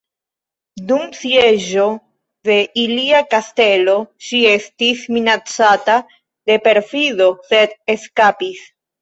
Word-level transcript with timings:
Dum 0.91 1.01
sieĝo 1.17 1.83
de 2.49 2.55
ilia 2.83 3.19
kastelo 3.33 3.95
ŝi 4.29 4.41
estis 4.55 5.05
minacata 5.17 5.99
de 6.23 6.59
perfido 6.67 7.31
sed 7.53 7.79
eskapis. 7.97 8.67